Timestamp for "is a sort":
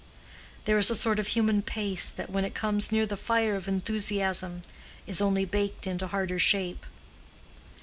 0.79-1.19